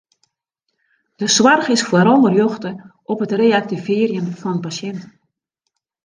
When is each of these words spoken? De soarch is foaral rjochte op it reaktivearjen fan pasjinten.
De 1.19 1.27
soarch 1.35 1.67
is 1.75 1.83
foaral 1.89 2.23
rjochte 2.33 2.71
op 3.11 3.19
it 3.25 3.37
reaktivearjen 3.41 4.27
fan 4.41 4.59
pasjinten. 4.65 5.11